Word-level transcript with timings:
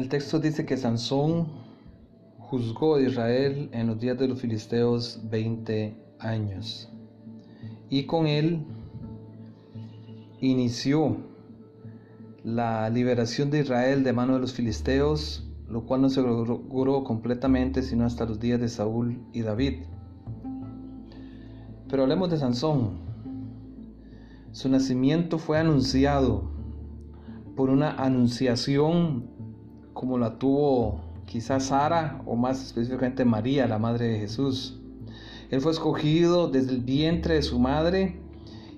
el 0.00 0.08
texto 0.08 0.38
dice 0.38 0.64
que 0.64 0.78
Sansón 0.78 1.48
juzgó 2.38 2.94
a 2.94 3.02
Israel 3.02 3.68
en 3.72 3.86
los 3.86 4.00
días 4.00 4.16
de 4.16 4.28
los 4.28 4.40
filisteos 4.40 5.20
20 5.24 5.94
años. 6.18 6.90
Y 7.90 8.04
con 8.04 8.26
él 8.26 8.64
inició 10.40 11.18
la 12.42 12.88
liberación 12.88 13.50
de 13.50 13.60
Israel 13.60 14.02
de 14.02 14.14
mano 14.14 14.32
de 14.32 14.40
los 14.40 14.54
filisteos, 14.54 15.46
lo 15.68 15.84
cual 15.84 16.00
no 16.00 16.08
se 16.08 16.22
logró 16.22 17.04
completamente 17.04 17.82
sino 17.82 18.06
hasta 18.06 18.24
los 18.24 18.40
días 18.40 18.58
de 18.58 18.70
Saúl 18.70 19.22
y 19.34 19.42
David. 19.42 19.82
Pero 21.90 22.04
hablemos 22.04 22.30
de 22.30 22.38
Sansón. 22.38 23.00
Su 24.52 24.70
nacimiento 24.70 25.38
fue 25.38 25.58
anunciado 25.58 26.50
por 27.54 27.68
una 27.68 27.90
anunciación 28.02 29.28
como 30.00 30.16
la 30.16 30.38
tuvo 30.38 30.98
quizás 31.26 31.64
Sara 31.64 32.22
o 32.24 32.34
más 32.34 32.64
específicamente 32.64 33.22
María, 33.26 33.66
la 33.66 33.78
madre 33.78 34.08
de 34.08 34.18
Jesús. 34.20 34.80
Él 35.50 35.60
fue 35.60 35.72
escogido 35.72 36.48
desde 36.48 36.70
el 36.70 36.80
vientre 36.80 37.34
de 37.34 37.42
su 37.42 37.58
madre 37.58 38.18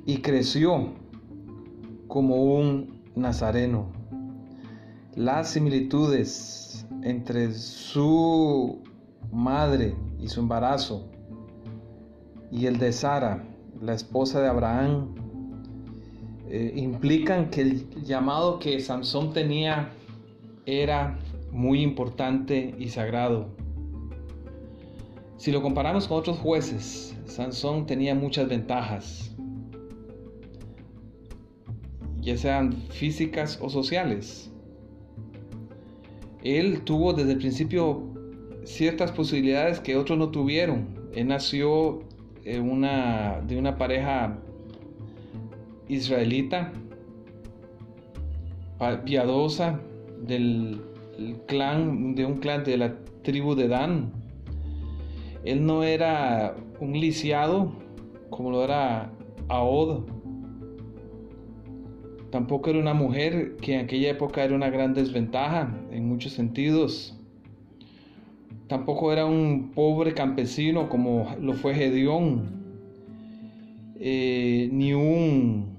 y 0.05 0.17
creció 0.17 0.95
como 2.09 2.57
un 2.57 3.05
nazareno. 3.15 3.87
Las 5.15 5.51
similitudes 5.51 6.89
entre 7.05 7.55
su 7.55 8.81
madre 9.31 9.95
y 10.19 10.27
su 10.27 10.41
embarazo 10.41 11.09
y 12.51 12.67
el 12.67 12.81
de 12.81 12.93
Sara, 12.93 13.45
la 13.81 13.95
esposa 13.95 14.41
de 14.41 14.49
Abraham, 14.49 15.15
eh, 16.49 16.73
implican 16.75 17.49
que 17.49 17.61
el 17.61 18.03
llamado 18.03 18.59
que 18.59 18.81
Sansón 18.81 19.33
tenía 19.33 19.93
era 20.67 21.19
muy 21.51 21.83
importante 21.83 22.75
y 22.79 22.89
sagrado. 22.89 23.49
Si 25.37 25.51
lo 25.51 25.61
comparamos 25.61 26.07
con 26.07 26.19
otros 26.19 26.39
jueces, 26.39 27.17
Sansón 27.27 27.87
tenía 27.87 28.15
muchas 28.15 28.49
ventajas, 28.49 29.35
ya 32.21 32.37
sean 32.37 32.73
físicas 32.91 33.59
o 33.61 33.69
sociales. 33.69 34.53
Él 36.45 36.83
tuvo 36.85 37.13
desde 37.13 37.33
el 37.33 37.39
principio 37.39 38.05
ciertas 38.65 39.11
posibilidades 39.13 39.81
que 39.81 39.97
otros 39.97 40.19
no 40.19 40.31
tuvieron. 40.31 40.87
Él 41.15 41.29
nació 41.29 42.05
una, 42.63 43.41
de 43.47 43.57
una 43.57 43.77
pareja 43.77 44.39
israelita, 45.89 46.73
piadosa, 49.05 49.81
del 50.27 50.81
clan, 51.47 52.15
de 52.15 52.25
un 52.25 52.39
clan 52.39 52.65
de 52.65 52.77
la 52.77 52.95
tribu 53.23 53.55
de 53.55 53.69
Dan. 53.69 54.13
Él 55.45 55.67
no 55.67 55.83
era 55.83 56.57
un 56.81 56.93
lisiado 56.93 57.73
como 58.31 58.51
lo 58.51 58.65
era 58.65 59.13
Ahod. 59.49 60.05
Tampoco 62.31 62.71
era 62.71 62.79
una 62.79 62.95
mujer 62.95 63.57
que 63.57 63.75
en 63.75 63.81
aquella 63.81 64.11
época 64.11 64.43
era 64.43 64.55
una 64.55 64.71
gran 64.71 64.95
desventaja 64.95 65.77
en 65.91 66.09
muchos 66.09 66.33
sentidos. 66.33 67.19
Tampoco 68.69 69.13
era 69.13 69.27
un 69.27 69.73
pobre 69.75 70.15
campesino 70.15 70.89
como 70.89 71.37
lo 71.41 71.53
fue 71.53 71.75
Gedeón, 71.75 72.63
eh, 74.01 74.71
ni 74.73 74.95
un 74.95 75.72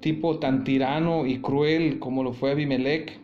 tipo 0.00 0.38
tan 0.38 0.64
tirano 0.64 1.26
y 1.26 1.40
cruel 1.40 1.98
como 1.98 2.22
lo 2.22 2.32
fue 2.32 2.52
Abimelech, 2.52 3.18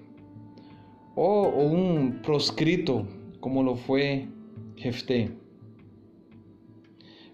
o, 1.15 1.49
un 1.49 2.21
proscrito 2.23 3.07
como 3.41 3.63
lo 3.63 3.77
fue 3.77 4.29
Jefté. 4.77 5.31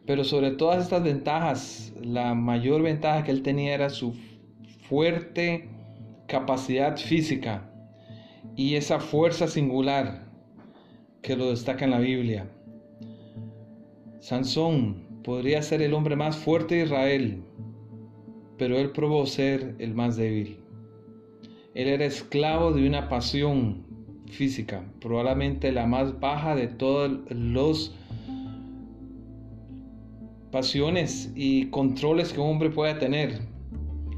Pero 0.06 0.24
sobre 0.24 0.50
todas 0.52 0.84
estas 0.84 1.02
ventajas, 1.02 1.94
la 2.02 2.34
mayor 2.34 2.82
ventaja 2.82 3.22
que 3.24 3.30
él 3.30 3.42
tenía 3.42 3.74
era 3.74 3.90
su 3.90 4.14
fuerte 4.88 5.68
capacidad 6.26 6.96
física 6.96 7.70
y 8.56 8.74
esa 8.74 8.98
fuerza 8.98 9.46
singular 9.46 10.28
que 11.22 11.36
lo 11.36 11.50
destaca 11.50 11.84
en 11.84 11.92
la 11.92 11.98
Biblia. 12.00 12.50
Sansón 14.20 15.22
podría 15.22 15.62
ser 15.62 15.82
el 15.82 15.94
hombre 15.94 16.16
más 16.16 16.36
fuerte 16.36 16.76
de 16.76 16.84
Israel, 16.84 17.42
pero 18.60 18.78
él 18.78 18.91
probó 18.91 19.25
ser 19.25 19.75
el 19.78 19.94
más 19.94 20.19
débil. 20.19 20.59
Él 21.72 21.88
era 21.88 22.04
esclavo 22.04 22.72
de 22.72 22.87
una 22.87 23.09
pasión 23.09 23.87
física, 24.26 24.84
probablemente 25.00 25.72
la 25.72 25.87
más 25.87 26.21
baja 26.21 26.54
de 26.54 26.69
todas 26.69 27.10
las 27.31 27.91
pasiones 30.53 31.32
y 31.34 31.71
controles 31.71 32.34
que 32.34 32.41
un 32.41 32.50
hombre 32.50 32.69
pueda 32.69 32.98
tener. 32.98 33.41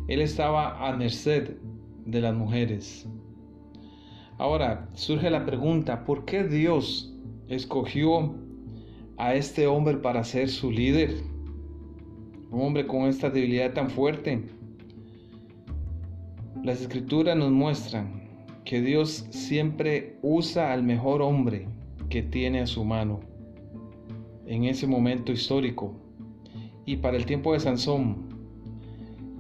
Él 0.09 0.21
estaba 0.21 0.89
a 0.89 0.97
merced 0.97 1.59
de 2.05 2.21
las 2.21 2.35
mujeres. 2.35 3.09
Ahora 4.39 4.89
surge 4.95 5.31
la 5.31 5.47
pregunta, 5.47 6.05
¿por 6.05 6.25
qué 6.25 6.43
Dios 6.43 7.15
escogió 7.47 8.35
a 9.19 9.37
este 9.37 9.69
hombre 9.69 9.99
para 9.99 10.25
ser 10.25 10.49
su 10.49 10.73
líder? 10.73 11.32
Hombre 12.53 12.87
con 12.87 13.07
esta 13.07 13.31
debilidad 13.31 13.73
tan 13.73 13.89
fuerte. 13.89 14.43
Las 16.63 16.83
escrituras 16.83 17.35
nos 17.35 17.51
muestran 17.51 18.29
que 18.67 18.83
Dios 18.83 19.27
siempre 19.31 20.19
usa 20.21 20.73
al 20.73 20.83
mejor 20.83 21.23
hombre 21.23 21.67
que 22.11 22.23
tiene 22.23 22.61
a 22.61 22.67
su 22.67 22.85
mano 22.85 23.21
en 24.47 24.65
ese 24.65 24.87
momento 24.87 25.33
histórico. 25.33 25.95
Y 26.85 26.97
para 26.97 27.17
el 27.17 27.25
tiempo 27.25 27.55
de 27.55 27.61
Sansón, 27.61 28.29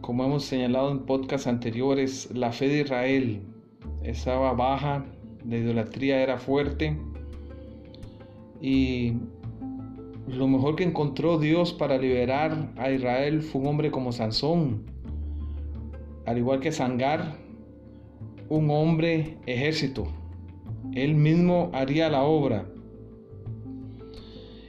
como 0.01 0.25
hemos 0.25 0.45
señalado 0.45 0.91
en 0.91 1.01
podcasts 1.01 1.47
anteriores, 1.47 2.31
la 2.34 2.51
fe 2.51 2.69
de 2.69 2.81
Israel 2.81 3.43
estaba 4.03 4.55
baja, 4.55 5.05
la 5.47 5.59
idolatría 5.59 6.22
era 6.22 6.39
fuerte 6.39 6.97
y 8.62 9.15
lo 10.27 10.47
mejor 10.47 10.77
que 10.77 10.84
encontró 10.84 11.38
Dios 11.38 11.72
para 11.72 11.99
liberar 11.99 12.72
a 12.77 12.91
Israel 12.91 13.43
fue 13.43 13.60
un 13.60 13.66
hombre 13.69 13.91
como 13.91 14.12
Sansón, 14.12 14.84
al 16.27 16.38
igual 16.38 16.60
que 16.60 16.71
Sangar, 16.71 17.37
un 18.49 18.71
hombre 18.71 19.38
ejército. 19.47 20.06
Él 20.94 21.15
mismo 21.15 21.71
haría 21.72 22.09
la 22.09 22.22
obra. 22.22 22.66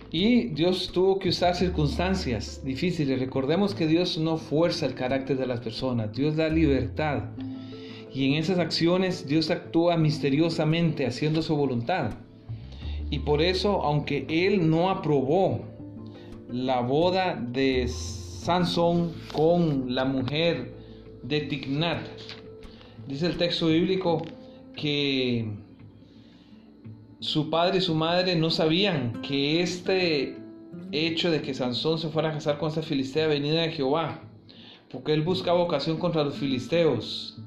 Y 0.09 0.49
Dios 0.49 0.91
tuvo 0.93 1.19
que 1.19 1.29
usar 1.29 1.55
circunstancias 1.55 2.61
difíciles. 2.63 3.19
Recordemos 3.19 3.73
que 3.73 3.87
Dios 3.87 4.17
no 4.17 4.37
fuerza 4.37 4.85
el 4.85 4.93
carácter 4.93 5.37
de 5.37 5.47
las 5.47 5.59
personas, 5.59 6.13
Dios 6.13 6.35
da 6.35 6.49
libertad. 6.49 7.31
Y 8.13 8.27
en 8.27 8.35
esas 8.35 8.59
acciones 8.59 9.27
Dios 9.27 9.49
actúa 9.49 9.97
misteriosamente 9.97 11.07
haciendo 11.07 11.41
su 11.41 11.55
voluntad. 11.55 12.11
Y 13.13 13.19
por 13.19 13.43
eso, 13.43 13.83
aunque 13.83 14.25
Él 14.27 14.71
no 14.71 14.89
aprobó 14.89 15.61
la 16.49 16.81
boda 16.81 17.35
de 17.35 17.87
Sansón 17.87 19.13
con 19.31 19.93
la 19.93 20.03
mujer 20.03 20.73
de 21.21 21.41
Tignat, 21.41 22.07
dice 23.05 23.27
el 23.27 23.37
texto 23.37 23.67
bíblico 23.67 24.23
que 24.75 25.47
su 27.19 27.51
padre 27.51 27.77
y 27.77 27.81
su 27.81 27.93
madre 27.93 28.35
no 28.35 28.49
sabían 28.49 29.21
que 29.21 29.61
este 29.61 30.35
hecho 30.91 31.29
de 31.29 31.43
que 31.43 31.53
Sansón 31.53 31.99
se 31.99 32.09
fuera 32.09 32.29
a 32.29 32.33
casar 32.33 32.57
con 32.57 32.69
esta 32.69 32.81
filistea 32.81 33.27
venida 33.27 33.61
de 33.61 33.73
Jehová, 33.73 34.21
porque 34.89 35.13
él 35.13 35.21
buscaba 35.21 35.59
ocasión 35.59 35.97
contra 35.99 36.23
los 36.23 36.33
filisteos 36.33 37.39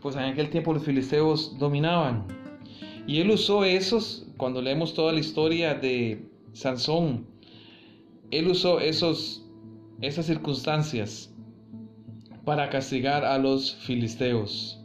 pues 0.00 0.14
en 0.14 0.22
aquel 0.22 0.48
tiempo 0.48 0.72
los 0.72 0.84
filisteos 0.84 1.58
dominaban. 1.58 2.35
Y 3.06 3.20
él 3.20 3.30
usó 3.30 3.64
esos, 3.64 4.26
cuando 4.36 4.60
leemos 4.60 4.94
toda 4.94 5.12
la 5.12 5.20
historia 5.20 5.74
de 5.74 6.28
Sansón, 6.52 7.26
él 8.30 8.48
usó 8.48 8.80
esos, 8.80 9.44
esas 10.00 10.26
circunstancias 10.26 11.32
para 12.44 12.68
castigar 12.68 13.24
a 13.24 13.38
los 13.38 13.74
filisteos. 13.76 14.80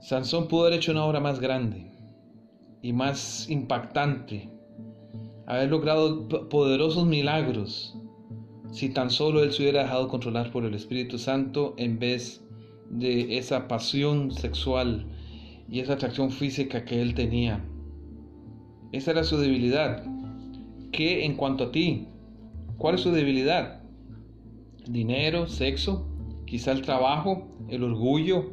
Sansón 0.00 0.48
pudo 0.48 0.62
haber 0.66 0.78
hecho 0.78 0.92
una 0.92 1.04
obra 1.04 1.20
más 1.20 1.38
grande 1.38 1.90
y 2.82 2.92
más 2.92 3.48
impactante, 3.50 4.50
haber 5.46 5.70
logrado 5.70 6.28
poderosos 6.48 7.06
milagros 7.06 7.94
si 8.74 8.88
tan 8.88 9.10
solo 9.10 9.42
él 9.42 9.52
se 9.52 9.62
hubiera 9.62 9.82
dejado 9.82 10.08
controlar 10.08 10.50
por 10.50 10.64
el 10.64 10.74
Espíritu 10.74 11.16
Santo 11.16 11.74
en 11.76 11.98
vez 11.98 12.44
de 12.90 13.38
esa 13.38 13.68
pasión 13.68 14.32
sexual 14.32 15.06
y 15.68 15.80
esa 15.80 15.94
atracción 15.94 16.30
física 16.30 16.84
que 16.84 17.00
él 17.00 17.14
tenía. 17.14 17.64
Esa 18.92 19.10
era 19.10 19.24
su 19.24 19.38
debilidad. 19.38 20.04
¿Qué 20.92 21.24
en 21.24 21.36
cuanto 21.36 21.64
a 21.64 21.72
ti? 21.72 22.08
¿Cuál 22.78 22.96
es 22.96 23.00
su 23.00 23.10
debilidad? 23.10 23.82
¿Dinero? 24.86 25.48
¿Sexo? 25.48 26.06
¿Quizá 26.46 26.72
el 26.72 26.82
trabajo? 26.82 27.48
¿El 27.68 27.82
orgullo? 27.82 28.52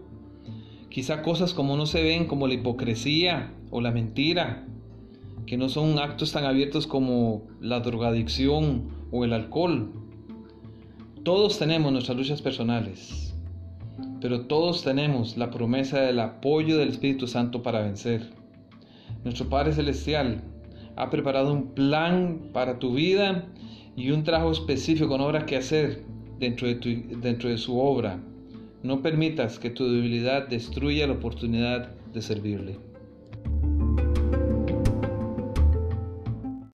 Quizá 0.90 1.22
cosas 1.22 1.54
como 1.54 1.78
no 1.78 1.86
se 1.86 2.02
ven, 2.02 2.26
como 2.26 2.48
la 2.48 2.56
hipocresía 2.56 3.54
o 3.70 3.82
la 3.82 3.92
mentira, 3.92 4.66
que 5.46 5.58
no 5.58 5.70
son 5.70 6.00
actos 6.00 6.32
tan 6.32 6.46
abiertos 6.46 6.88
como 6.88 7.44
la 7.60 7.80
drogadicción 7.80 8.90
o 9.12 9.24
el 9.26 9.34
alcohol. 9.34 9.92
Todos 11.24 11.60
tenemos 11.60 11.92
nuestras 11.92 12.18
luchas 12.18 12.42
personales, 12.42 13.31
pero 14.22 14.42
todos 14.42 14.84
tenemos 14.84 15.36
la 15.36 15.50
promesa 15.50 16.00
del 16.02 16.20
apoyo 16.20 16.78
del 16.78 16.90
Espíritu 16.90 17.28
Santo 17.28 17.64
para 17.64 17.82
vencer. 17.82 18.30
Nuestro 19.24 19.50
Padre 19.50 19.74
Celestial 19.74 20.44
ha 20.96 21.10
preparado 21.10 21.52
un 21.52 21.74
plan 21.74 22.50
para 22.54 22.78
tu 22.78 22.94
vida 22.94 23.46
y 23.96 24.12
un 24.12 24.24
trabajo 24.24 24.52
específico 24.52 25.10
con 25.10 25.22
obra 25.22 25.46
que 25.46 25.58
hacer 25.58 26.04
dentro 26.40 26.68
de, 26.68 26.76
dentro 27.22 27.50
de 27.50 27.58
su 27.58 27.80
obra. 27.80 28.20
No 28.84 29.02
permitas 29.02 29.60
que 29.60 29.70
tu 29.72 29.92
debilidad 29.92 30.48
destruya 30.48 31.08
la 31.08 31.14
oportunidad 31.14 31.92
de 32.14 32.22
servirle. 32.22 32.91